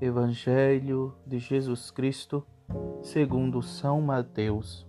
Evangelho 0.00 1.12
de 1.26 1.40
Jesus 1.40 1.90
Cristo, 1.90 2.46
segundo 3.02 3.60
São 3.60 4.00
Mateus. 4.00 4.86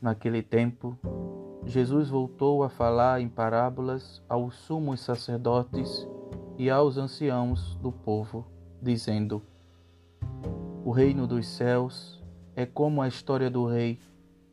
Naquele 0.00 0.42
tempo, 0.42 0.98
Jesus 1.64 2.08
voltou 2.08 2.64
a 2.64 2.68
falar 2.68 3.20
em 3.20 3.28
parábolas 3.28 4.20
aos 4.28 4.56
sumos 4.56 4.98
sacerdotes 4.98 6.08
e 6.58 6.68
aos 6.68 6.98
anciãos 6.98 7.76
do 7.76 7.92
povo, 7.92 8.44
dizendo: 8.82 9.40
O 10.84 10.90
reino 10.90 11.24
dos 11.24 11.46
céus 11.46 12.20
é 12.56 12.66
como 12.66 13.00
a 13.00 13.06
história 13.06 13.48
do 13.48 13.64
rei 13.64 14.00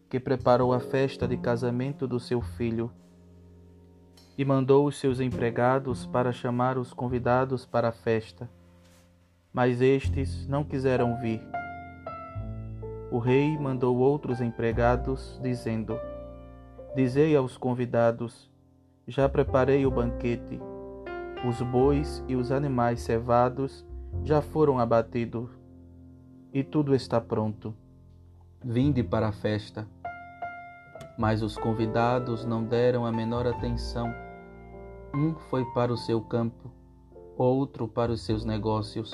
que 0.08 0.20
preparou 0.20 0.72
a 0.72 0.80
festa 0.80 1.28
de 1.28 1.36
casamento 1.36 2.08
do 2.08 2.20
seu 2.20 2.42
filho 2.42 2.92
e 4.38 4.46
mandou 4.46 4.86
os 4.86 4.98
seus 5.00 5.20
empregados 5.20 6.06
para 6.06 6.32
chamar 6.32 6.78
os 6.78 6.94
convidados 6.94 7.66
para 7.66 7.90
a 7.90 7.92
festa 7.92 8.48
mas 9.60 9.82
estes 9.82 10.48
não 10.48 10.64
quiseram 10.64 11.18
vir. 11.18 11.46
O 13.12 13.20
rei 13.20 13.58
mandou 13.58 13.98
outros 13.98 14.40
empregados, 14.40 15.38
dizendo: 15.44 16.00
Dizei 16.96 17.36
aos 17.36 17.58
convidados: 17.58 18.50
Já 19.06 19.28
preparei 19.28 19.86
o 19.86 19.92
banquete. 19.92 20.62
Os 21.46 21.62
bois 21.62 22.24
e 22.26 22.38
os 22.38 22.54
animais 22.54 23.02
cevados 23.02 23.86
já 24.24 24.42
foram 24.42 24.80
abatidos, 24.80 25.50
e 26.54 26.64
tudo 26.64 26.96
está 26.96 27.20
pronto. 27.20 27.76
Vinde 28.64 29.04
para 29.04 29.28
a 29.28 29.34
festa. 29.34 29.86
Mas 31.18 31.42
os 31.42 31.58
convidados 31.58 32.46
não 32.46 32.64
deram 32.64 33.06
a 33.06 33.12
menor 33.12 33.46
atenção. 33.46 34.08
Um 35.14 35.36
foi 35.50 35.66
para 35.74 35.92
o 35.92 35.98
seu 35.98 36.22
campo, 36.22 36.72
outro 37.38 37.90
para 37.90 38.14
os 38.14 38.22
seus 38.22 38.46
negócios 38.46 39.14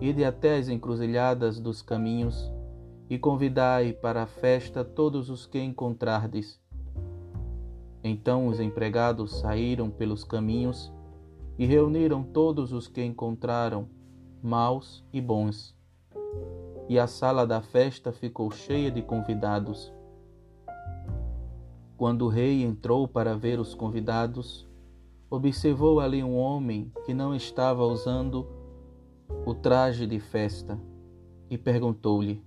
Ide 0.00 0.24
até 0.24 0.56
as 0.56 0.68
encruzilhadas 0.68 1.60
dos 1.60 1.82
caminhos 1.82 2.50
e 3.08 3.18
convidai 3.18 3.92
para 3.92 4.22
a 4.22 4.26
festa 4.26 4.84
todos 4.84 5.28
os 5.28 5.46
que 5.46 5.60
encontrardes. 5.60 6.60
Então 8.02 8.48
os 8.48 8.58
empregados 8.58 9.38
saíram 9.40 9.90
pelos 9.90 10.24
caminhos 10.24 10.92
e 11.58 11.66
reuniram 11.66 12.22
todos 12.22 12.72
os 12.72 12.88
que 12.88 13.04
encontraram, 13.04 13.88
maus 14.42 15.04
e 15.12 15.20
bons. 15.20 15.76
E 16.88 16.98
a 16.98 17.06
sala 17.06 17.46
da 17.46 17.60
festa 17.62 18.12
ficou 18.12 18.50
cheia 18.50 18.90
de 18.90 19.02
convidados. 19.02 19.92
Quando 21.96 22.22
o 22.22 22.28
rei 22.28 22.64
entrou 22.64 23.06
para 23.06 23.36
ver 23.36 23.60
os 23.60 23.74
convidados, 23.74 24.68
observou 25.30 26.00
ali 26.00 26.24
um 26.24 26.36
homem 26.36 26.90
que 27.04 27.14
não 27.14 27.34
estava 27.34 27.84
usando 27.84 28.48
o 29.44 29.54
traje 29.54 30.06
de 30.06 30.20
festa 30.20 30.78
e 31.50 31.58
perguntou-lhe: 31.58 32.42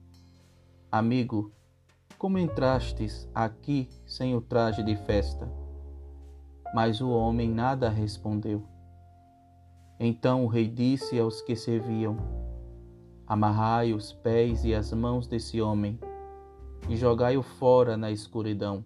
Amigo, 0.91 1.51
como 2.17 2.39
entrastes 2.39 3.29
aqui 3.35 3.89
sem 4.05 4.35
o 4.35 4.41
traje 4.41 4.81
de 4.81 4.95
festa? 4.95 5.51
Mas 6.73 7.01
o 7.01 7.09
homem 7.09 7.49
nada 7.49 7.89
respondeu. 7.89 8.63
Então 9.99 10.45
o 10.45 10.47
rei 10.47 10.67
disse 10.67 11.19
aos 11.19 11.41
que 11.41 11.55
serviam: 11.55 12.17
Amarrai 13.27 13.93
os 13.93 14.13
pés 14.13 14.63
e 14.63 14.73
as 14.73 14.93
mãos 14.93 15.27
desse 15.27 15.61
homem 15.61 15.99
e 16.87 16.95
jogai-o 16.95 17.43
fora 17.43 17.97
na 17.97 18.11
escuridão. 18.11 18.85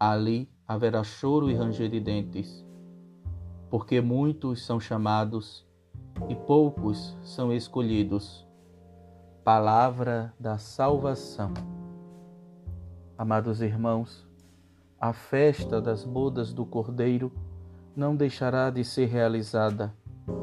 Ali 0.00 0.50
haverá 0.66 1.04
choro 1.04 1.50
e 1.50 1.54
ranger 1.54 1.90
de 1.90 2.00
dentes, 2.00 2.64
porque 3.68 4.00
muitos 4.00 4.64
são 4.64 4.80
chamados 4.80 5.67
e 6.28 6.34
poucos 6.34 7.16
são 7.22 7.52
escolhidos. 7.52 8.46
Palavra 9.44 10.34
da 10.38 10.58
salvação. 10.58 11.52
Amados 13.16 13.60
irmãos, 13.60 14.26
a 15.00 15.12
festa 15.12 15.80
das 15.80 16.04
bodas 16.04 16.52
do 16.52 16.66
Cordeiro 16.66 17.32
não 17.94 18.16
deixará 18.16 18.70
de 18.70 18.84
ser 18.84 19.06
realizada 19.06 19.94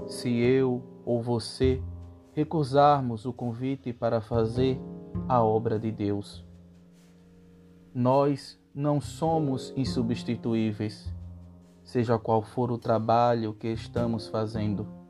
se 0.07 0.29
eu 0.29 0.83
ou 1.05 1.21
você 1.21 1.81
recusarmos 2.33 3.25
o 3.25 3.31
convite 3.31 3.93
para 3.93 4.21
fazer 4.21 4.79
a 5.27 5.43
obra 5.43 5.79
de 5.79 5.91
Deus. 5.91 6.45
Nós 7.93 8.59
não 8.73 8.99
somos 8.99 9.71
insubstituíveis, 9.77 11.13
seja 11.83 12.17
qual 12.19 12.41
for 12.41 12.71
o 12.71 12.77
trabalho 12.77 13.53
que 13.53 13.67
estamos 13.67 14.27
fazendo 14.27 15.04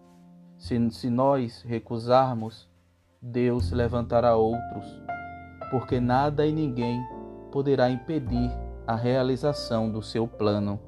se, 0.57 0.91
se 0.91 1.09
nós 1.09 1.61
recusarmos, 1.63 2.67
Deus 3.21 3.71
levantará 3.71 4.35
outros, 4.35 5.01
porque 5.71 5.99
nada 5.99 6.45
e 6.45 6.51
ninguém 6.51 7.01
poderá 7.51 7.89
impedir 7.89 8.51
a 8.85 8.95
realização 8.95 9.89
do 9.89 10.01
seu 10.01 10.27
plano. 10.27 10.79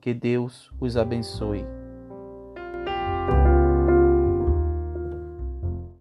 Que 0.00 0.14
Deus 0.14 0.70
os 0.80 0.96
abençoe. 0.96 1.79